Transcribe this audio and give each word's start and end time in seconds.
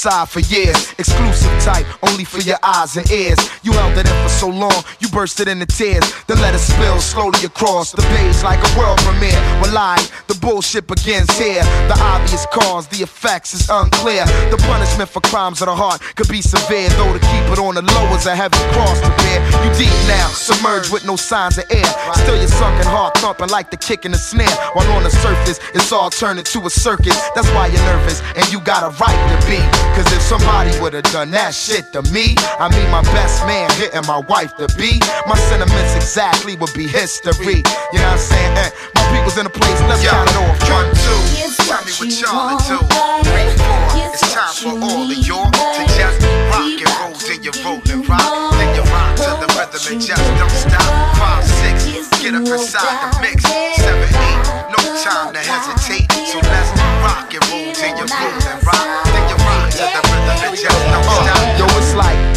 inside 0.00 0.30
for 0.30 0.40
years. 0.40 0.94
Exclusive 0.96 1.52
type, 1.60 1.84
only 2.08 2.24
for 2.24 2.40
your 2.40 2.56
eyes 2.62 2.96
and 2.96 3.04
ears. 3.10 3.36
You 3.62 3.72
held 3.72 3.98
it 3.98 4.08
in 4.08 4.16
for 4.22 4.30
so 4.30 4.48
long, 4.48 4.82
you 4.98 5.08
bursted 5.08 5.46
into 5.46 5.66
tears. 5.66 6.00
Then 6.26 6.40
let 6.40 6.54
it 6.54 6.60
spill 6.60 6.98
slowly 7.00 7.44
across 7.44 7.92
the 7.92 8.00
page 8.16 8.42
like 8.42 8.60
a 8.64 8.78
world 8.78 8.98
premiere. 9.00 9.36
We're 9.60 9.72
live, 9.72 10.00
the 10.26 10.29
bullshit 10.40 10.86
begins 10.86 11.30
here. 11.38 11.62
The 11.88 11.96
obvious 12.00 12.46
cause, 12.52 12.88
the 12.88 13.02
effects 13.02 13.54
is 13.54 13.68
unclear. 13.68 14.24
The 14.50 14.56
punishment 14.66 15.08
for 15.08 15.20
crimes 15.20 15.60
of 15.60 15.66
the 15.66 15.76
heart 15.76 16.00
could 16.16 16.28
be 16.28 16.40
severe, 16.40 16.88
though 16.96 17.12
to 17.12 17.20
keep 17.20 17.44
it 17.52 17.58
on 17.58 17.74
the 17.76 17.82
low 17.82 18.06
is 18.16 18.26
a 18.26 18.34
heavy 18.34 18.58
cross 18.72 19.00
to 19.00 19.10
bear. 19.20 19.38
You 19.64 19.70
deep 19.76 19.94
now, 20.08 20.28
submerged 20.28 20.92
with 20.92 21.04
no 21.06 21.16
signs 21.16 21.58
of 21.58 21.64
air. 21.70 21.90
Still 22.24 22.36
your 22.36 22.48
sunken 22.48 22.86
heart 22.86 23.16
thumping 23.18 23.48
like 23.48 23.70
the 23.70 23.76
kick 23.76 24.04
in 24.04 24.12
the 24.12 24.18
snare. 24.18 24.50
While 24.72 24.90
on 24.92 25.04
the 25.04 25.10
surface, 25.10 25.60
it's 25.74 25.92
all 25.92 26.10
turning 26.10 26.44
to 26.44 26.58
a 26.66 26.70
circus. 26.70 27.16
That's 27.34 27.48
why 27.52 27.68
you're 27.68 27.84
nervous, 27.84 28.22
and 28.36 28.50
you 28.52 28.60
got 28.60 28.82
a 28.82 28.90
right 28.96 29.20
to 29.32 29.36
be. 29.46 29.60
Cause 29.94 30.08
if 30.12 30.22
somebody 30.22 30.72
would've 30.80 31.04
done 31.12 31.30
that 31.32 31.54
shit 31.54 31.92
to 31.92 32.02
me, 32.10 32.34
I 32.58 32.72
mean 32.72 32.88
my 32.90 33.02
best 33.12 33.44
man 33.44 33.70
hitting 33.76 34.06
my 34.06 34.18
wife 34.18 34.56
to 34.56 34.66
be, 34.76 34.98
my 35.26 35.36
sentiments 35.50 35.94
exactly 35.94 36.56
would 36.56 36.72
be 36.74 36.86
history. 36.86 37.60
You 37.92 37.98
know 38.00 38.08
what 38.08 38.16
I'm 38.16 38.18
saying? 38.18 38.56
Eh, 38.56 38.70
my 38.94 39.04
people's 39.12 39.36
in 39.36 39.44
the 39.44 39.50
place, 39.50 39.80
let's 39.90 40.06
count 40.06 40.29
it 40.30 40.36
off. 40.36 40.70
one, 40.70 40.90
two. 40.94 41.20
Tell 41.66 41.82
me 41.84 41.92
what 41.98 42.10
y'all 42.20 42.34
want, 42.34 42.62
Three, 43.26 43.50
four. 43.58 43.80
It's 44.14 44.22
time 44.32 44.54
for 44.54 44.74
all 44.78 45.10
of 45.10 45.18
y'all 45.26 45.50
to 45.50 45.82
just 45.94 46.18
rock 46.50 46.66
and 46.66 46.92
roll 46.98 47.14
till 47.18 47.40
you 47.42 47.52
roll 47.64 47.82
and 47.90 48.08
rock. 48.08 48.52
Then 48.54 48.74
you 48.74 48.82
rock 48.90 49.16
to 49.16 49.30
the 49.42 49.48
rhythm 49.58 49.82
and 49.92 50.00
just 50.00 50.24
don't 50.38 50.50
stop. 50.50 51.16
Five, 51.16 51.44
six. 51.44 52.08
Get 52.22 52.34
up 52.34 52.46
inside 52.46 52.96
the 53.02 53.20
mix. 53.20 53.42
Seven, 53.76 54.08
eight. 54.08 54.40
No 54.70 54.78
time 55.02 55.32
to 55.34 55.40
hesitate. 55.40 55.79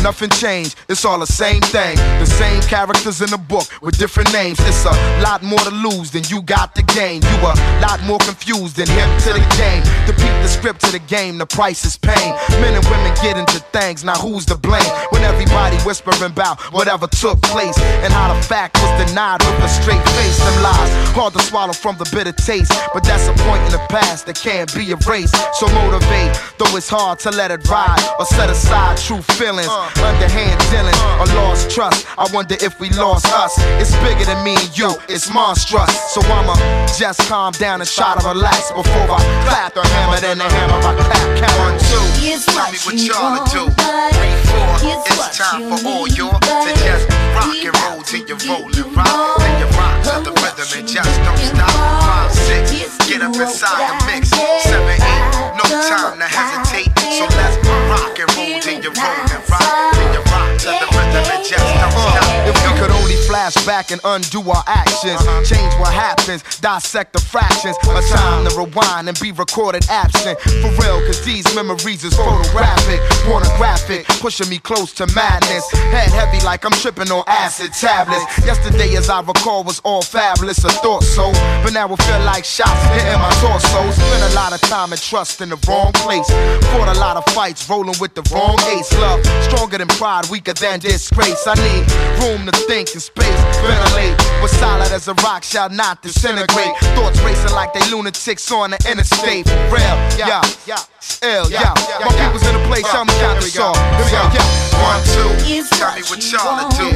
Nothing 0.03 0.29
changed. 0.29 0.75
It's 0.89 1.05
all 1.05 1.17
the 1.17 1.25
same 1.25 1.61
thing. 1.61 1.95
The 2.19 2.25
same 2.25 2.61
characters 2.63 3.21
in 3.21 3.29
the 3.29 3.37
book 3.37 3.65
with 3.81 3.97
different 3.97 4.31
names. 4.33 4.59
It's 4.59 4.85
a 4.85 4.91
lot 5.23 5.41
more 5.41 5.59
to 5.59 5.71
lose 5.71 6.11
than 6.11 6.23
you 6.27 6.41
got 6.43 6.75
to 6.75 6.83
gain. 6.93 7.21
You 7.23 7.37
a 7.47 7.55
lot 7.81 8.03
more 8.03 8.19
confused 8.19 8.75
than 8.75 8.87
hip 8.87 9.09
to 9.23 9.31
the 9.33 9.45
game. 9.57 9.81
To 10.07 10.13
beat 10.19 10.35
the 10.43 10.47
script 10.47 10.81
to 10.81 10.91
the 10.91 10.99
game, 10.99 11.37
the 11.37 11.45
price 11.45 11.85
is 11.85 11.97
pain. 11.97 12.35
Men 12.61 12.75
and 12.75 12.85
women 12.85 13.15
get 13.23 13.37
into 13.37 13.59
things. 13.71 14.03
Now 14.03 14.15
who's 14.15 14.45
to 14.47 14.57
blame? 14.57 14.83
When 15.11 15.23
everybody 15.23 15.77
whispering 15.87 16.21
about 16.21 16.59
whatever 16.73 17.07
took 17.07 17.41
place 17.41 17.77
and 18.03 18.11
how 18.11 18.33
the 18.33 18.41
fact 18.43 18.77
was 18.81 19.07
denied 19.07 19.39
with 19.39 19.63
a 19.63 19.69
straight 19.69 20.03
face. 20.19 20.37
Them 20.37 20.63
lies 20.63 20.91
hard 21.15 21.33
to 21.33 21.39
swallow 21.39 21.73
from 21.73 21.97
the 21.97 22.09
bitter 22.11 22.33
taste, 22.33 22.73
but 22.93 23.03
that's 23.03 23.27
a 23.27 23.33
point 23.47 23.61
in 23.63 23.71
the 23.71 23.85
past 23.89 24.25
that 24.25 24.35
can't 24.35 24.73
be 24.75 24.91
erased. 24.91 25.35
So 25.55 25.67
motivate, 25.67 26.35
though 26.57 26.75
it's 26.75 26.89
hard 26.89 27.19
to 27.19 27.31
let 27.31 27.51
it 27.51 27.67
ride 27.69 28.01
or 28.19 28.25
set 28.25 28.49
aside 28.49 28.97
true 28.97 29.21
feelings, 29.21 29.69
underhand 30.01 30.57
dealings 30.71 30.99
or 31.19 31.27
lost 31.35 31.69
trust. 31.69 32.07
I 32.17 32.27
wonder 32.33 32.55
if 32.59 32.79
we 32.79 32.89
lost 32.91 33.27
us. 33.33 33.53
It's 33.81 33.95
bigger 34.01 34.25
than 34.25 34.43
me 34.43 34.55
and 34.55 34.77
you, 34.77 34.95
it's 35.09 35.31
monstrous. 35.33 35.91
So 36.13 36.21
I'ma 36.21 36.55
just 36.97 37.19
calm 37.27 37.53
down 37.53 37.81
and 37.81 37.89
try 37.89 38.15
to 38.17 38.27
relax 38.27 38.71
before 38.71 39.07
I 39.11 39.19
clap 39.45 39.73
the 39.73 39.83
hammer, 39.83 40.19
then 40.19 40.37
the 40.37 40.49
hammer 40.49 40.79
I 40.79 40.93
clap. 40.95 41.27
Count 41.37 41.57
One, 41.59 41.77
two. 41.77 42.03
It's 42.25 42.45
Tell 42.45 42.71
me 42.71 42.77
what 42.85 42.95
y'all 42.95 43.35
want, 43.35 43.51
do. 43.51 43.63
Three, 43.67 44.35
four. 44.47 44.73
It's 44.87 45.37
time 45.37 45.67
for 45.69 45.87
all 45.87 46.07
y'all 46.07 46.39
to 46.39 46.71
just 46.79 47.09
rock 47.35 47.57
and 47.59 47.75
roll 47.83 48.03
till 48.03 48.23
to 48.23 48.45
you 48.45 48.49
roll 48.49 48.67
and 48.69 48.95
rock. 48.95 49.37
Then 49.37 49.59
you 49.59 49.67
rock 49.77 50.03
to 50.03 50.23
the 50.23 50.31
rhythm 50.41 50.79
and 50.79 50.87
just 50.87 51.17
don't 51.25 51.37
stop. 51.37 51.71
Five, 51.71 52.31
six. 52.31 52.97
Get 53.07 53.21
up 53.21 53.35
inside 53.35 53.99
the 53.99 54.05
mix. 54.05 54.29
Seven, 54.29 55.01
eight. 55.01 55.42
No 55.55 55.61
time 55.61 56.17
to 56.17 56.25
hesitate. 56.25 56.89
So 56.97 57.25
let's 57.37 57.57
rock 57.87 58.17
and 58.17 58.37
roll 58.37 58.59
till 58.59 58.81
you 58.81 58.89
roll 58.89 59.21
and 59.29 59.49
rock. 59.49 59.93
Then 59.93 60.13
you 60.13 60.21
rock 60.33 60.57
to 60.57 60.69
the 60.81 60.87
rhythm 60.97 61.29
and 61.29 61.45
just 61.45 61.75
don't 61.77 61.91
stop. 61.91 62.32
If 62.45 62.55
we 62.67 62.79
could 62.79 62.91
only 62.91 63.15
flash 63.27 63.55
back 63.65 63.91
and 63.91 64.01
undo 64.03 64.41
our 64.49 64.63
actions, 64.67 65.19
change 65.47 65.73
what 65.79 65.93
happens, 65.93 66.43
dissect 66.59 67.13
the 67.13 67.19
fractions, 67.19 67.77
a 67.83 68.01
time 68.13 68.45
to 68.45 68.51
rewind 68.57 69.07
and 69.07 69.19
be 69.19 69.31
recorded 69.31 69.85
absent. 69.89 70.39
For 70.39 70.71
real, 70.81 70.99
cause 71.07 71.23
these 71.23 71.45
memories 71.55 72.03
is 72.03 72.13
photographic, 72.15 72.99
pornographic, 73.23 74.05
pushing 74.19 74.49
me 74.49 74.59
close 74.59 74.91
to 74.93 75.07
madness. 75.15 75.69
Head 75.71 76.09
heavy 76.11 76.43
like 76.45 76.65
I'm 76.65 76.71
tripping 76.71 77.11
on 77.11 77.23
acid 77.27 77.71
tablets. 77.73 78.25
Yesterday, 78.45 78.95
as 78.97 79.09
I 79.09 79.21
recall, 79.21 79.63
was 79.63 79.79
all 79.85 80.01
fabulous, 80.01 80.63
I 80.65 80.71
thought 80.83 81.03
so. 81.03 81.31
But 81.63 81.73
now 81.73 81.91
it 81.93 82.01
feel 82.03 82.19
like 82.25 82.43
shots 82.43 82.83
hitting 82.91 83.19
my 83.19 83.31
torso. 83.39 83.91
Spent 83.91 84.31
a 84.31 84.35
lot 84.35 84.53
of 84.53 84.61
time 84.61 84.91
and 84.91 85.01
trust 85.01 85.41
in 85.41 85.49
the 85.49 85.59
wrong 85.67 85.93
place. 85.93 86.27
Fought 86.73 86.89
a 86.95 86.99
lot 86.99 87.15
of 87.15 87.25
fights, 87.33 87.69
rolling 87.69 87.95
with 87.99 88.15
the 88.15 88.23
wrong 88.33 88.59
ace. 88.75 88.91
Love, 88.99 89.23
stronger 89.47 89.77
than 89.77 89.87
pride, 89.87 90.29
weaker 90.29 90.53
than 90.53 90.79
disgrace. 90.79 91.47
I 91.47 91.55
need 91.55 91.87
room 92.19 92.32
to 92.41 92.51
think 92.65 92.89
and 92.93 93.01
space, 93.01 93.41
ventilate. 93.61 94.17
But 94.41 94.49
solid 94.49 94.91
as 94.91 95.07
a 95.07 95.13
rock 95.21 95.43
shall 95.43 95.69
not 95.69 96.01
disintegrate. 96.01 96.73
Thoughts 96.97 97.21
racing 97.21 97.53
like 97.53 97.73
they 97.73 97.85
lunatics 97.91 98.51
on 98.51 98.71
the 98.71 98.79
interstate. 98.89 99.45
For 99.45 99.77
real, 99.77 99.97
yeah, 100.17 100.41
yeah, 100.65 100.81
ill, 101.21 101.49
yeah. 101.51 101.73
My 102.01 102.09
people's 102.17 102.45
in 102.47 102.57
the 102.57 102.63
place, 102.65 102.85
y'all 102.89 103.05
me 103.05 103.13
count 103.21 103.39
this 103.41 103.57
off. 103.59 103.77
Here 103.77 104.05
we 104.05 104.11
go, 104.11 104.23
yeah. 104.33 104.81
One, 104.81 105.01
two. 105.13 105.29
It's 105.45 105.69
Tell 105.77 105.93
me 105.93 106.01
what 106.09 106.25
you 106.25 106.33
y'all 106.33 106.57
want, 106.57 106.73
do. 106.73 106.89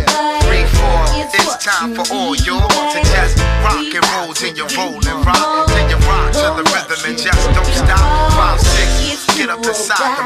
Three, 0.50 0.66
four. 0.74 1.02
It's 1.22 1.38
It's 1.38 1.56
time 1.62 1.94
for 1.94 2.04
all 2.10 2.34
need, 2.34 2.46
y'all 2.48 2.68
to 2.68 3.00
just 3.06 3.38
rock 3.62 3.78
and 3.78 4.02
roll 4.18 4.34
about 4.34 4.36
till 4.36 4.50
to 4.50 4.58
you 4.58 4.66
give 4.66 4.78
roll 4.78 4.98
and 4.98 5.22
rock. 5.22 5.70
Till 5.70 5.86
you 5.86 5.98
rock 6.10 6.34
to 6.34 6.48
the 6.58 6.66
rhythm 6.74 7.00
and 7.06 7.18
just 7.18 7.46
don't 7.54 7.74
stop. 7.78 8.02
Five, 8.34 8.60
six. 8.60 9.26
Get 9.38 9.46
you 9.46 9.54
up 9.54 9.62
inside 9.62 10.18
the 10.18 10.26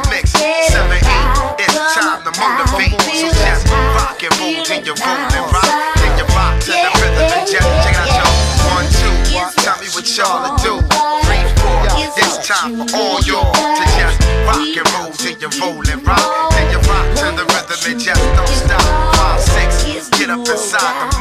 roll 4.99 5.21
till 5.29 5.39
you 5.39 5.39
roll 5.39 5.39
and 5.39 5.47
rock. 5.51 5.71
Till 5.95 6.13
you 6.17 6.27
rock 6.35 6.53
to 6.59 6.71
the 6.71 6.89
rhythm 6.99 7.27
and 7.31 7.47
check 7.47 7.63
it 7.63 7.95
out, 7.95 8.11
y'all. 8.11 8.33
One, 8.75 8.87
two. 8.99 9.15
Tell 9.63 9.77
me 9.79 9.87
what 9.95 10.05
y'all 10.17 10.41
to 10.43 10.51
do. 10.59 10.73
Three, 11.23 11.43
four. 11.61 11.79
It's 12.17 12.35
time 12.47 12.75
for 12.75 12.87
all 12.97 13.21
y'all 13.23 13.53
to 13.53 13.85
just 13.95 14.17
rock 14.47 14.59
and 14.59 14.87
roll 14.95 15.11
till 15.15 15.35
you 15.37 15.49
roll 15.61 15.83
and 15.87 16.01
rock. 16.05 16.51
Till 16.51 16.67
you 16.71 16.79
rock 16.89 17.07
to 17.21 17.27
the 17.37 17.45
rhythm 17.47 17.79
and 17.87 17.99
just 17.99 18.23
don't 18.35 18.47
stop. 18.47 18.83
Five, 19.15 19.39
six. 19.39 20.09
Get 20.17 20.29
up 20.29 20.39
inside 20.39 21.11
the 21.11 21.20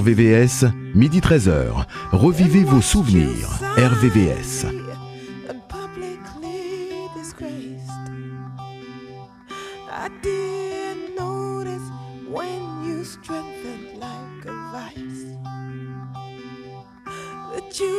RVVS, 0.00 0.64
midi 0.94 1.20
13h. 1.20 1.84
Revivez 2.10 2.64
vos 2.64 2.80
souvenirs. 2.80 3.50
RVVS. 3.76 4.64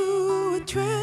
You 0.04 0.66
like 0.66 1.01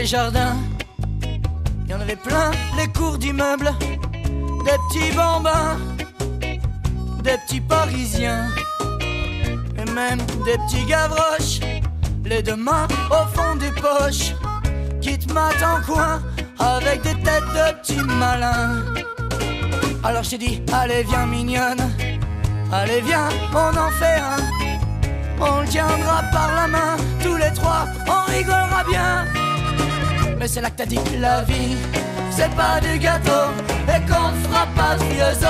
les 0.00 0.06
jardins. 0.06 0.56
Il 1.84 1.90
y 1.90 1.94
en 1.94 2.00
avait 2.00 2.16
plein 2.16 2.50
les 2.78 2.88
cours 2.88 3.18
d'immeubles. 3.18 3.70
Des 4.64 4.78
petits 4.88 5.12
bambins, 5.14 5.76
des 7.22 7.36
petits 7.42 7.60
parisiens. 7.60 8.46
Et 9.78 9.90
même 9.90 10.20
des 10.46 10.56
petits 10.62 10.86
gavroches. 10.86 11.60
Les 12.24 12.42
deux 12.42 12.56
mains 12.56 12.88
au 13.10 13.26
fond 13.34 13.56
des 13.56 13.72
poches. 13.72 14.32
Qui 15.02 15.18
te 15.18 15.30
matent 15.34 15.66
en 15.74 15.80
coin 15.84 16.22
avec 16.58 17.02
des 17.02 17.16
têtes 17.26 17.50
de 17.58 17.66
petits 17.80 18.04
malins. 18.22 18.82
Alors 20.02 20.22
je 20.22 20.36
dit, 20.36 20.62
allez 20.72 21.02
viens 21.02 21.26
mignonne, 21.26 21.84
allez 22.72 23.02
viens, 23.02 23.28
on 23.52 23.76
en 23.86 23.90
fait 24.00 24.18
un. 24.32 24.40
On 25.42 25.60
le 25.60 25.68
tiendra 25.68 26.22
par 26.32 26.54
la 26.54 26.66
main, 26.68 26.96
tous 27.22 27.36
les 27.36 27.52
trois, 27.52 27.84
on 28.06 28.30
rigolera 28.30 28.82
bien. 28.88 29.39
Mais 30.40 30.48
c'est 30.48 30.62
là 30.62 30.70
que 30.70 30.76
t'as 30.78 30.86
dit 30.86 30.96
que 30.96 31.18
la 31.20 31.42
vie, 31.42 31.76
c'est 32.30 32.50
pas 32.56 32.80
du 32.80 32.98
gâteau, 32.98 33.52
et 33.86 34.00
qu'on 34.10 34.32
fera 34.42 34.66
pas 34.74 34.96
de 34.96 35.04
vieux 35.12 35.46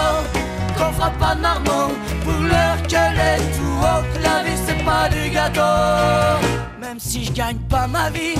qu'on 0.76 0.92
fera 0.92 1.11
pas 1.11 1.37
de 1.37 1.40
marmot, 1.42 1.94
pour 2.24 2.42
l'heure 2.42 2.83
qu'elle 2.88 3.16
est 3.16 3.38
tout 3.57 3.76
haut, 3.83 4.03
que 4.12 4.20
la 4.20 4.42
vie 4.42 4.59
c'est 4.66 4.85
pas 4.85 5.09
du 5.09 5.31
gâteau. 5.31 6.44
Même 6.81 6.98
si 6.98 7.24
je 7.24 7.31
gagne 7.31 7.59
pas 7.68 7.87
ma 7.87 8.11
vie, 8.11 8.35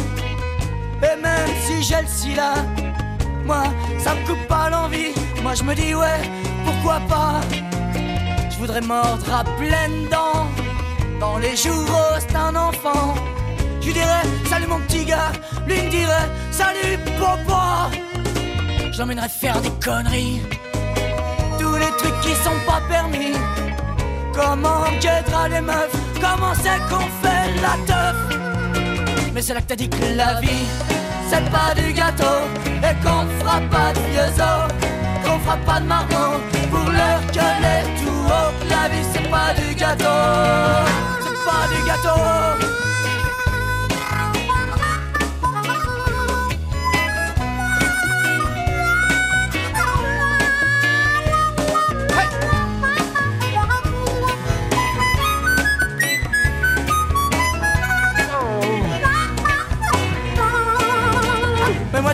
et 1.05 1.23
même 1.23 1.51
si 1.65 1.85
j'ai 1.85 2.03
le 2.03 2.09
sida, 2.09 2.55
moi 3.47 3.63
ça 3.99 4.17
me 4.17 4.27
coupe 4.27 4.45
pas 4.49 4.71
l'envie. 4.71 5.13
Moi 5.45 5.55
je 5.55 5.63
me 5.63 5.73
dis 5.73 5.95
ouais, 5.95 6.21
pourquoi 6.65 6.99
pas? 7.09 7.41
Je 8.51 8.57
voudrais 8.59 8.81
mordre 8.81 9.33
à 9.33 9.45
pleines 9.57 10.09
dents 10.11 10.49
dans 11.21 11.39
les 11.39 11.57
jours 11.57 11.87
d'un 12.33 12.57
enfant. 12.57 13.15
Je 13.81 13.93
dirais 13.93 14.25
salut 14.49 14.67
mon 14.67 14.81
petit 14.81 15.05
gars, 15.05 15.33
lui 15.67 15.89
dirait 15.89 16.29
salut 16.51 16.99
papa. 17.19 17.91
Je 18.93 18.99
l'emmènerais 18.99 19.29
faire 19.29 19.61
des 19.61 19.71
conneries, 19.85 20.43
tous 21.59 21.77
les 21.77 21.93
trucs 21.99 22.21
qui 22.21 22.35
sont 22.35 22.61
pas 22.67 22.81
permis. 22.89 23.37
Comment 24.35 24.85
on 24.89 24.93
guettera 24.99 25.49
les 25.49 25.61
meufs, 25.61 25.97
comment 26.21 26.55
c'est 26.55 26.81
qu'on 26.89 27.07
fait 27.23 27.47
la 27.61 27.75
teuf? 27.87 28.17
Mais 29.35 29.43
c'est 29.43 29.55
là 29.55 29.61
que 29.61 29.67
t'as 29.67 29.77
dit 29.77 29.89
que 29.89 30.17
la 30.17 30.41
vie, 30.41 30.67
c'est 31.29 31.49
pas 31.51 31.75
du 31.75 31.93
gâteau, 31.93 32.39
et 32.67 32.95
qu'on 33.03 33.27
fera 33.39 33.61
pas 33.71 33.93
de 33.93 34.01
vieux 34.11 34.43
os 34.43 34.91
qu'on 35.23 35.39
fera 35.41 35.57
pas 35.59 35.81
de 35.81 35.87
marron 35.87 36.41
pour 36.71 36.91
l'heure 36.91 37.21
que 37.33 37.39
est 37.39 37.85
tout 38.03 38.23
haut. 38.27 38.53
La 38.69 38.89
vie 38.89 39.05
c'est 39.13 39.31
pas 39.31 39.53
du 39.55 39.75
gâteau, 39.75 40.05
c'est 41.23 41.39
pas 41.45 41.65
du 41.73 41.87
gâteau. 41.87 42.90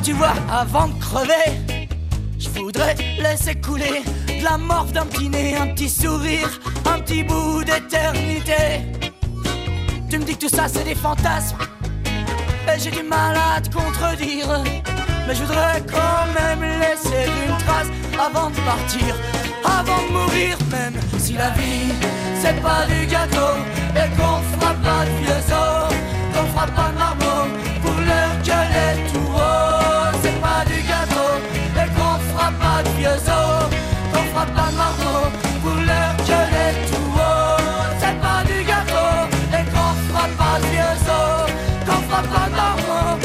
Tu 0.00 0.12
vois, 0.12 0.34
avant 0.50 0.88
de 0.88 1.00
crever, 1.00 1.58
je 2.38 2.48
voudrais 2.50 2.94
laisser 3.18 3.54
couler 3.54 4.02
de 4.28 4.44
la 4.44 4.58
morve 4.58 4.92
d'un 4.92 5.06
petit 5.06 5.28
nez, 5.28 5.56
un 5.56 5.68
petit 5.68 5.88
sourire, 5.88 6.60
un 6.84 7.00
petit 7.00 7.22
bout 7.24 7.64
d'éternité. 7.64 8.82
Tu 10.10 10.18
me 10.18 10.24
dis 10.24 10.36
que 10.36 10.46
tout 10.46 10.54
ça 10.54 10.68
c'est 10.68 10.84
des 10.84 10.94
fantasmes, 10.94 11.56
et 12.68 12.78
j'ai 12.78 12.90
du 12.90 13.02
mal 13.02 13.36
à 13.36 13.60
te 13.60 13.74
contredire. 13.74 14.62
Mais 15.26 15.34
je 15.34 15.42
voudrais 15.42 15.82
quand 15.90 16.26
même 16.38 16.62
laisser 16.80 17.26
une 17.46 17.56
trace 17.64 17.88
avant 18.18 18.50
de 18.50 18.56
partir, 18.60 19.16
avant 19.64 20.02
de 20.06 20.12
mourir, 20.12 20.56
même 20.70 20.94
si 21.18 21.32
la 21.32 21.50
vie 21.50 21.92
c'est 22.40 22.60
pas 22.62 22.86
du 22.86 23.06
gâteau, 23.06 23.56
et 23.96 24.08
qu'on 24.16 24.40
fera 24.52 24.74
pas 24.74 25.04
de 25.04 25.10
vieux 25.24 25.54
os, 25.54 25.94
qu'on 26.32 26.46
fera 26.52 26.66
pas 26.66 26.92
os, 33.16 33.68
qu'on 34.12 34.24
fera 34.32 34.46
pas 34.46 34.70
l'heure 34.76 36.16
qu'elle 36.26 36.54
est 36.66 36.76
tout 36.90 37.10
haut. 37.14 37.58
C'est 38.00 38.16
pas 38.20 38.40
du 38.44 38.58
gâteau, 38.64 39.10
et 39.52 39.64
qu'on 39.72 39.92
fera 40.08 40.26
pas 40.38 40.56
vieux 40.70 40.96
os, 41.08 41.48
qu'on 41.86 42.00
fera 42.08 42.22
pas 42.22 42.46
l'heure 42.56 43.18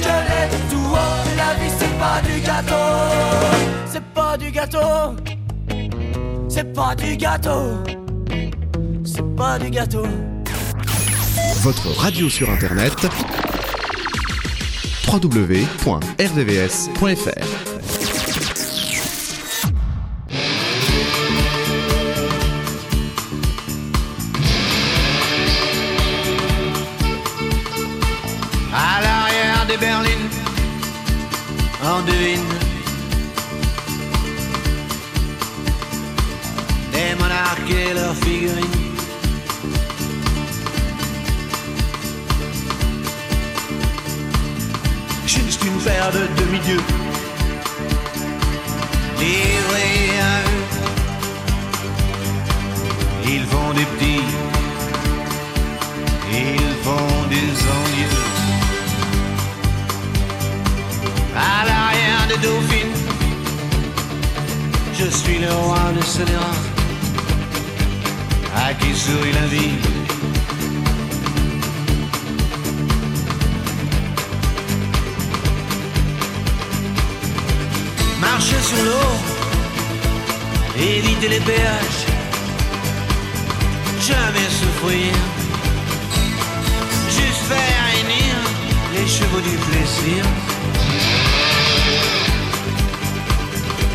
qu'elle 0.00 0.30
est 0.40 0.50
tout 0.70 0.88
haut. 0.92 1.22
La 1.36 1.50
vie 1.60 1.72
c'est 1.78 1.94
pas 1.98 2.18
du 2.22 2.36
gâteau, 2.40 2.88
c'est 3.86 4.06
pas 4.14 4.32
du 4.36 4.48
gâteau, 4.50 5.14
c'est 6.48 6.72
pas 6.72 6.94
du 6.94 7.16
gâteau, 7.16 7.62
c'est 9.04 9.36
pas 9.36 9.58
du 9.58 9.70
gâteau. 9.70 10.06
Votre 11.62 11.88
radio 11.98 12.28
sur 12.28 12.50
internet 12.50 13.06
www.rdvs.fr 15.08 16.14
et 37.70 37.94
leurs 37.94 38.14
figurines. 38.16 38.64
Juste 45.26 45.64
une 45.64 45.78
paire 45.78 46.10
de 46.12 46.26
demi-dieux 46.40 46.82
livrés 49.18 50.20
à 50.20 50.34
eux. 50.50 50.64
Ils 53.26 53.44
font 53.44 53.72
des 53.74 53.86
petits, 53.92 54.20
ils 56.32 56.74
font 56.84 57.28
des 57.28 57.48
envieux. 57.78 58.24
à 61.36 61.64
l'arrière 61.66 62.26
des 62.28 62.38
dauphines. 62.46 62.94
Je 64.94 65.06
suis 65.10 65.38
le 65.38 65.52
roi 65.52 65.92
de 65.96 66.02
scélérat, 66.02 66.56
qui 68.80 68.94
sourit 68.94 69.32
la 69.32 69.46
vie. 69.46 69.76
Marcher 78.20 78.60
sur 78.62 78.82
l'eau, 78.84 79.12
éviter 80.76 81.28
les 81.28 81.40
péages, 81.40 82.02
jamais 84.00 84.48
souffrir, 84.60 85.12
juste 87.08 87.44
faire 87.50 87.80
réunir 87.90 88.34
les 88.94 89.06
chevaux 89.06 89.40
du 89.40 89.56
plaisir. 89.66 90.24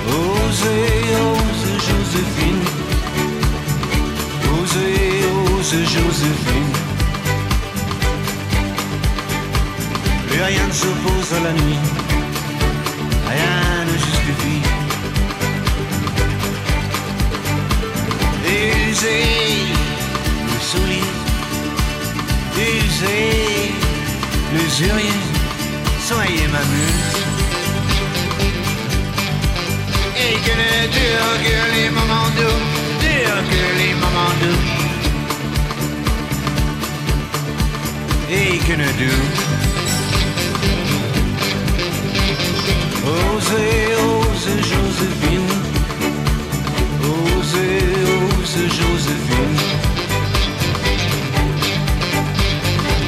Osez, 0.08 1.16
ose 1.22 1.66
Joséphine. 1.86 2.89
Ose 5.60 5.74
Joséphine. 5.74 6.74
Plus 10.30 10.42
rien 10.42 10.66
ne 10.66 10.72
s'oppose 10.72 11.34
à 11.36 11.40
la 11.44 11.52
nuit. 11.52 11.80
Rien 13.28 13.86
ne 13.86 13.92
justifie. 13.92 14.62
Usez 18.46 19.26
le 20.48 20.58
soulier. 20.70 21.10
Usez 22.58 23.74
l'usurier. 24.54 25.20
Soyez 26.08 26.48
ma 26.48 26.64
muse. 26.72 27.20
Et 30.24 30.36
que 30.46 30.54
ne 30.62 30.88
dure 30.98 31.34
que 31.44 31.58
les 31.76 31.90
moments 31.90 32.30
doux, 32.38 32.60
dure 33.02 33.42
que 33.52 33.64
les 33.78 33.94
moments 33.96 34.36
doux. 34.42 34.79
Que 38.30 38.76
ne 38.76 38.92
dure. 38.92 39.12
Osez, 43.04 43.96
osez 44.06 44.62
Joséphine. 44.70 45.54
Osez, 47.02 47.82
osez 48.38 48.70
Joséphine. 48.70 49.58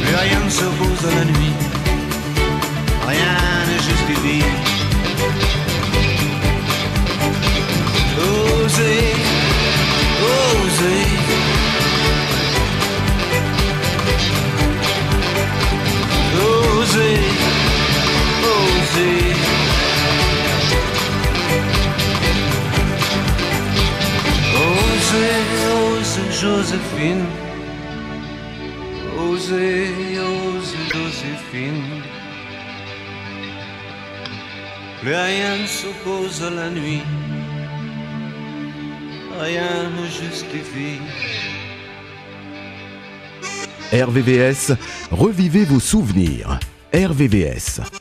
Plus 0.02 0.16
rien 0.16 0.40
ne 0.44 0.50
s'oppose 0.50 1.12
à 1.12 1.16
la 1.20 1.26
nuit. 1.26 1.42
Joséphine. 26.42 27.24
Osez, 29.16 30.18
osez, 30.18 30.78
Joséphine. 30.92 32.02
Plus 35.02 35.14
rien 35.14 35.58
ne 35.62 35.68
s'oppose 35.68 36.42
à 36.42 36.50
la 36.50 36.72
nuit. 36.72 37.04
Rien 39.40 39.92
ne 39.92 40.08
justifie. 40.08 41.00
RVVS, 43.94 44.76
revivez 45.12 45.66
vos 45.66 45.80
souvenirs. 45.80 46.60
RVVS. 46.92 48.01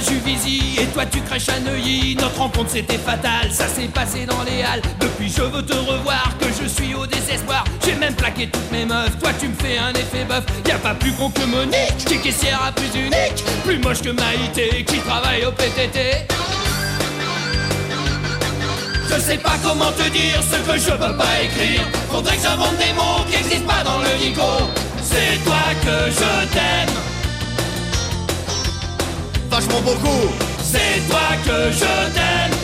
Juvisy 0.00 0.76
et 0.80 0.86
toi 0.86 1.04
tu 1.06 1.20
crèches 1.20 1.48
à 1.48 1.60
Neuilly. 1.60 2.16
Notre 2.16 2.38
rencontre 2.38 2.70
c'était 2.70 2.98
fatal, 2.98 3.50
ça 3.50 3.66
s'est 3.68 3.88
passé 3.88 4.26
dans 4.26 4.42
les 4.44 4.62
halles. 4.62 4.82
Depuis 5.00 5.30
je 5.30 5.42
veux 5.42 5.62
te 5.62 5.74
revoir, 5.74 6.36
que 6.38 6.46
je 6.46 6.68
suis 6.68 6.94
au 6.94 7.06
désespoir. 7.06 7.64
J'ai 7.84 7.94
même 7.94 8.14
plaqué 8.14 8.48
toutes 8.48 8.70
mes 8.72 8.84
meufs, 8.84 9.18
toi 9.18 9.30
tu 9.38 9.48
me 9.48 9.54
fais 9.54 9.78
un 9.78 9.92
effet 9.92 10.24
boeuf. 10.24 10.44
Y 10.66 10.72
a 10.72 10.78
pas 10.78 10.94
plus 10.94 11.12
con 11.12 11.30
que 11.30 11.44
Monique, 11.44 11.96
qui 12.06 12.14
est 12.14 12.18
caissière 12.18 12.60
à 12.66 12.72
plus 12.72 12.94
unique. 12.94 13.44
Plus 13.64 13.78
moche 13.78 14.02
que 14.02 14.10
Maïté, 14.10 14.84
qui 14.84 14.98
travaille 14.98 15.44
au 15.44 15.52
PTT. 15.52 16.26
Je 19.08 19.20
sais 19.20 19.38
pas 19.38 19.56
comment 19.62 19.90
te 19.92 20.08
dire 20.10 20.40
ce 20.42 20.56
que 20.70 20.78
je 20.78 20.90
peux 20.90 21.16
pas 21.16 21.42
écrire. 21.42 21.82
Faudrait 22.10 22.36
que 22.36 22.42
j'invente 22.42 22.76
des 22.78 22.92
mots 22.92 23.24
qui 23.28 23.36
existent 23.36 23.66
pas 23.66 23.82
dans 23.82 23.98
le 23.98 24.18
dico. 24.18 24.42
C'est 25.02 25.42
toi 25.44 25.56
que 25.82 26.10
je 26.10 26.46
t'aime. 26.52 27.19
Vachement 29.60 29.82
beaucoup. 29.82 30.32
C'est 30.62 31.06
toi 31.10 31.20
que 31.44 31.70
je 31.70 32.14
t'aime. 32.14 32.56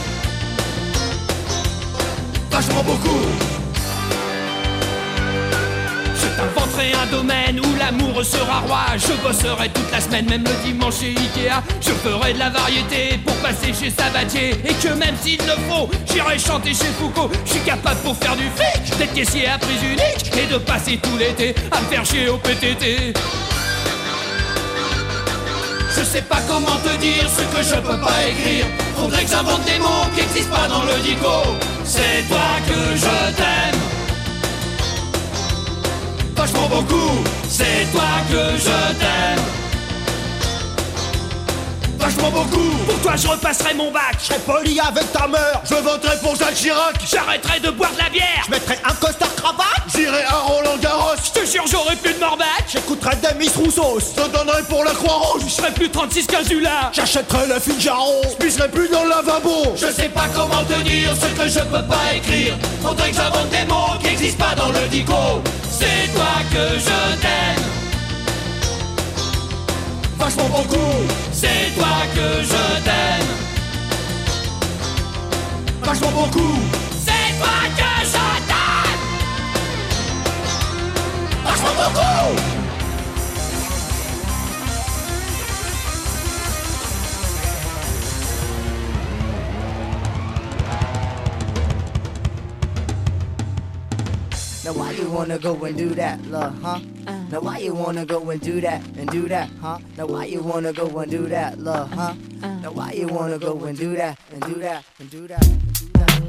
Vachement 2.50 2.82
beaucoup. 2.82 3.20
Je 6.14 6.26
t'inventerai 6.38 6.92
un 6.94 7.06
domaine 7.10 7.60
où 7.60 7.76
l'amour 7.78 8.24
sera 8.24 8.60
roi. 8.60 8.86
Je 8.96 9.12
bosserai 9.22 9.68
toute 9.74 9.92
la 9.92 10.00
semaine, 10.00 10.24
même 10.30 10.44
le 10.44 10.64
dimanche 10.64 11.00
chez 11.00 11.10
Ikea. 11.10 11.62
Je 11.82 11.90
ferai 11.90 12.32
de 12.32 12.38
la 12.38 12.48
variété 12.48 13.18
pour 13.26 13.34
passer 13.36 13.74
chez 13.78 13.90
Sabatier. 13.90 14.52
Et 14.64 14.72
que 14.72 14.94
même 14.94 15.16
s'il 15.20 15.40
le 15.40 15.56
faut, 15.68 15.90
j'irai 16.10 16.38
chanter 16.38 16.70
chez 16.70 16.90
Foucault. 16.98 17.30
Je 17.44 17.50
suis 17.50 17.60
capable 17.60 18.00
pour 18.00 18.16
faire 18.16 18.36
du 18.36 18.48
fric, 18.56 18.96
d'être 18.96 19.12
caissier 19.12 19.48
à 19.48 19.58
prix 19.58 19.76
unique. 19.84 20.32
Et 20.38 20.50
de 20.50 20.56
passer 20.56 20.96
tout 20.96 21.18
l'été 21.18 21.54
à 21.72 21.78
me 21.82 21.86
faire 21.88 22.06
chier 22.06 22.30
au 22.30 22.38
PTT. 22.38 23.12
Je 25.98 26.04
sais 26.04 26.20
pas 26.20 26.40
comment 26.46 26.76
te 26.84 26.94
dire 26.98 27.26
ce 27.26 27.42
que 27.56 27.62
je 27.62 27.80
peux 27.80 27.98
pas 27.98 28.28
écrire. 28.28 28.66
Faudrait 28.96 29.24
que 29.24 29.30
j'invente 29.30 29.64
des 29.64 29.78
mots 29.78 30.06
qui 30.14 30.20
existent 30.20 30.54
pas 30.54 30.68
dans 30.68 30.82
le 30.82 31.00
dico. 31.02 31.56
C'est 31.84 32.28
toi 32.28 32.48
que 32.68 32.96
je 32.96 33.34
t'aime. 33.34 33.80
Vachement 36.36 36.68
beaucoup. 36.68 37.24
C'est 37.48 37.90
toi 37.92 38.10
que 38.30 38.58
je 38.58 38.98
t'aime. 39.00 39.55
Vachement 42.06 42.30
beaucoup. 42.30 42.70
Pour 42.86 43.00
toi, 43.00 43.16
je 43.16 43.26
repasserai 43.26 43.74
mon 43.74 43.90
bac. 43.90 44.14
Je 44.20 44.26
serai 44.26 44.38
poli 44.38 44.78
avec 44.78 45.10
ta 45.12 45.26
mère. 45.26 45.60
Je 45.68 45.74
voterai 45.74 46.16
pour 46.22 46.36
Jacques 46.36 46.54
Chirac. 46.54 46.94
J'arrêterai 47.04 47.58
de 47.58 47.70
boire 47.70 47.90
de 47.94 47.98
la 47.98 48.08
bière. 48.08 48.44
Je 48.46 48.50
mettrai 48.52 48.78
un 48.84 48.92
costard 48.92 49.34
cravate. 49.34 49.82
J'irai 49.92 50.22
à 50.22 50.36
Roland 50.36 50.76
Garros. 50.80 51.16
Je 51.24 51.40
te 51.40 51.44
jure, 51.44 51.64
j'aurai 51.66 51.96
plus 51.96 52.14
de 52.14 52.20
morbac. 52.20 52.46
J'écouterai 52.68 53.16
des 53.16 53.36
Miss 53.36 53.56
Rousseau. 53.56 53.98
Je 53.98 54.22
te 54.22 54.28
donnerai 54.28 54.62
pour 54.68 54.84
la 54.84 54.92
Croix-Rouge. 54.92 55.42
Je 55.48 55.52
serai 55.52 55.72
plus 55.72 55.90
36 55.90 56.28
Casula. 56.28 56.92
J'achèterai 56.92 57.48
le 57.48 57.58
Figaro. 57.58 58.22
Je 58.38 58.66
plus 58.68 58.88
dans 58.88 59.02
le 59.02 59.08
lavabo. 59.08 59.74
Je 59.74 59.90
sais 59.90 60.08
pas 60.08 60.28
comment 60.32 60.62
te 60.62 60.80
dire 60.82 61.10
ce 61.20 61.26
que 61.26 61.48
je 61.48 61.58
peux 61.58 61.88
pas 61.88 62.14
écrire. 62.14 62.54
Faudrait 62.82 63.10
que 63.10 63.16
j'invente 63.16 63.50
des 63.50 63.64
mots 63.64 63.98
qui 64.00 64.06
existent 64.10 64.44
pas 64.44 64.54
dans 64.54 64.70
le 64.70 64.86
dico. 64.92 65.42
C'est 65.68 66.14
toi 66.14 66.38
que 66.52 66.78
je 66.78 67.20
t'aime. 67.20 67.75
Vachement 70.18 70.48
beaucoup. 70.48 70.94
C'est 71.32 71.74
toi 71.76 71.96
que 72.14 72.42
je 72.42 72.82
t'aime. 72.84 73.32
Vachement 75.82 76.10
beaucoup. 76.10 76.58
C'est 77.04 77.38
toi 77.38 77.58
que 77.76 78.06
je 78.06 78.26
t'aime. 78.48 79.02
Vachement 81.44 81.74
beaucoup. 81.76 82.55
Now 94.66 94.72
why 94.72 94.90
you 94.90 95.08
wanna 95.08 95.38
go 95.38 95.54
and 95.64 95.78
do 95.78 95.90
that, 95.90 96.20
love, 96.26 96.60
huh? 96.60 96.80
Uh. 97.06 97.22
Now 97.30 97.38
why 97.38 97.58
you 97.58 97.72
wanna 97.72 98.04
go 98.04 98.30
and 98.30 98.40
do 98.40 98.60
that 98.62 98.84
and 98.98 99.08
do 99.10 99.28
that, 99.28 99.48
huh? 99.60 99.78
Now 99.96 100.06
why 100.06 100.24
you 100.24 100.42
wanna 100.42 100.72
go 100.72 100.88
and 100.98 101.08
do 101.08 101.28
that, 101.28 101.60
love, 101.60 101.88
huh? 101.92 102.14
Uh. 102.42 102.58
Now 102.62 102.72
why 102.72 102.90
you 102.90 103.06
wanna 103.06 103.38
go 103.38 103.62
and 103.62 103.78
do 103.78 103.94
that 103.94 104.18
and 104.32 104.42
do 104.42 104.54
that 104.54 104.84
and 104.98 105.08
do 105.08 105.28
that 105.28 105.46
and 105.46 105.72
do 105.72 105.88
that? 105.92 106.20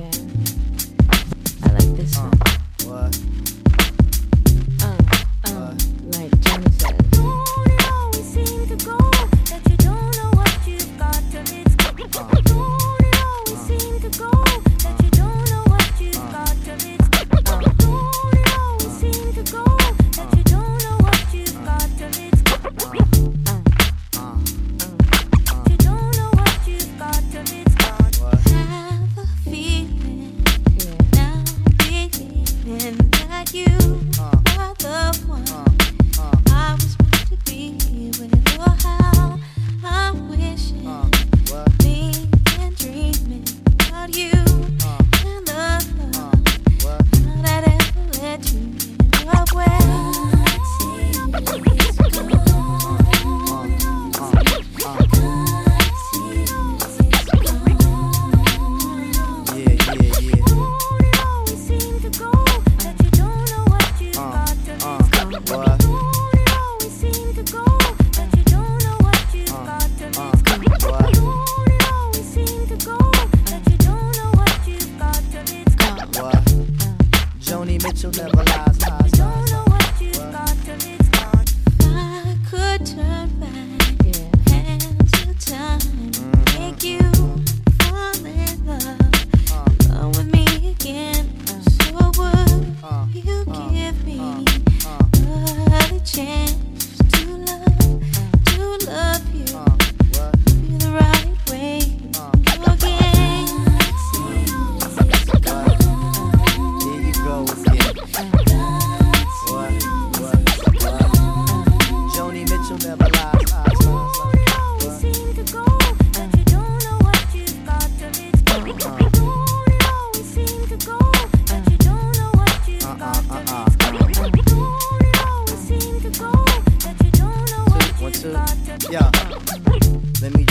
Oh, 1.10 1.68
I 1.68 1.72
like 1.72 1.96
this 1.98 2.16
uh, 2.16 2.30
one. 2.86 3.10
What? 3.10 3.37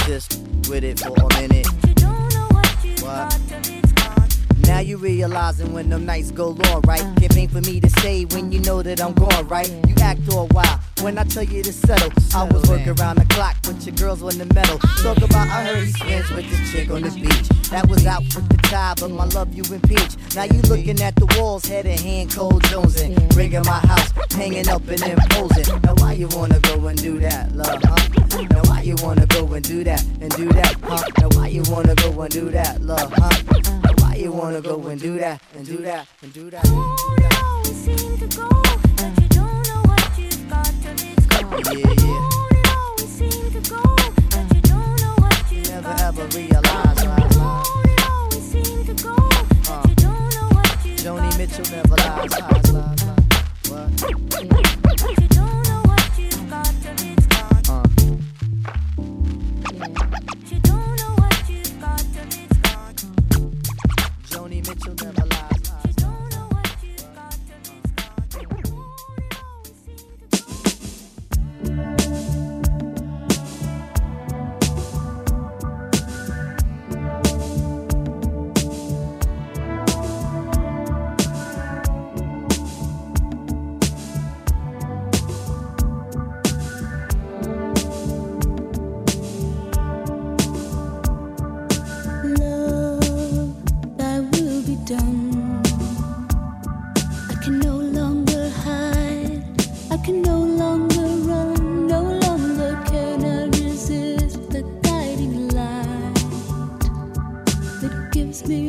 Just 0.07 0.39
with 0.69 0.85
it 0.85 1.01
for 1.01 1.09
a 1.09 1.41
minute. 1.41 1.67
What? 3.03 3.41
Now 4.67 4.79
you 4.79 4.99
realizing 4.99 5.73
when 5.73 5.89
them 5.89 6.07
nights 6.07 6.31
go 6.31 6.51
long, 6.51 6.83
right? 6.83 7.01
Can't 7.19 7.35
pain 7.35 7.49
for 7.49 7.61
me 7.63 7.81
to 7.81 7.91
say 8.01 8.25
when 8.27 8.53
you 8.53 8.61
know 8.61 8.83
that 8.83 9.01
I'm 9.01 9.15
gone, 9.15 9.49
right? 9.49 9.69
You 9.69 9.95
act 10.01 10.21
all 10.33 10.47
wild 10.53 10.79
when 11.01 11.19
I 11.19 11.25
tell 11.25 11.43
you 11.43 11.63
to 11.63 11.73
settle. 11.73 12.13
I 12.35 12.45
was 12.45 12.69
working 12.69 12.95
around 13.01 13.19
the 13.19 13.27
clock, 13.35 13.57
but 13.63 13.85
your 13.85 13.97
girls 13.97 14.23
on 14.23 14.39
the 14.39 14.47
metal. 14.55 14.79
Talk 14.79 15.19
about 15.19 15.49
I 15.49 15.65
heard 15.65 15.85
he 15.85 15.93
spends 15.93 16.31
with 16.31 16.51
this 16.51 16.73
chick 16.73 16.91
on 16.91 17.03
the 17.03 17.11
beach. 17.11 17.56
That 17.71 17.89
was 17.89 18.07
out 18.07 18.23
with 18.23 18.49
the 18.49 18.57
tie, 18.63 18.95
but 18.99 19.11
my 19.11 19.25
love 19.27 19.53
you 19.53 19.65
impeach. 19.75 20.17
Now 20.35 20.45
you 20.45 20.61
looking 20.63 21.03
at 21.03 21.17
the 21.17 21.27
walls, 21.37 21.67
head 21.67 21.85
in 21.85 21.99
hand, 21.99 22.33
cold 22.33 22.63
jonesing. 22.65 23.37
Rigging 23.37 23.65
my 23.65 23.81
house, 23.81 24.13
hanging 24.33 24.69
up 24.69 24.87
and 24.89 25.03
imposing. 25.03 25.83
Now 25.83 25.95
why 25.97 26.13
you 26.13 26.29
wanna 26.33 26.61
go 26.61 26.87
and 26.87 26.97
do 26.97 27.19
that, 27.19 27.53
love, 27.53 27.83
huh? 27.83 28.47
Now 28.51 28.63
why 28.71 28.83
you 28.83 28.95
wanna 29.03 29.27
go 29.27 29.53
and 29.53 29.65
do 29.67 29.83
that 29.85 30.05
and 30.21 30.31
do 30.37 30.49
that, 30.51 30.77
huh? 30.85 31.03
Now 31.19 31.29
why 31.37 31.49
you 31.49 31.63
wanna 31.69 31.95
go 31.97 32.21
and 32.21 32.31
do 32.33 32.51
that, 32.51 32.81
love, 32.83 33.13
huh? 33.13 33.31
Now 33.83 33.93
why 33.99 34.15
you 34.15 34.31
wanna 34.33 34.61
go 34.61 34.87
and 34.87 35.01
do 35.01 35.19
that 35.19 35.43
and 35.57 35.67
do 35.67 35.79
that 35.79 36.07
and 36.23 36.33
do 36.33 36.51
that? 36.51 36.65
Yeah, 41.75 41.93
yeah. 42.01 42.29
Never 45.69 45.95
ever 46.01 46.27
realize, 46.37 47.07
right? 47.07 47.26
Joni 51.07 51.39
Mitchell 51.39 51.65
never 51.71 51.95
lies, 51.95 52.33
lies, 52.33 52.73
lies, 52.73 53.05
lies. 53.05 54.03
What? 54.03 55.56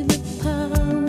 the 0.04 0.20
power. 0.44 1.07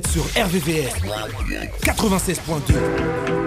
Sur 0.00 0.24
RVVS 0.36 0.94
96.2. 1.84 3.41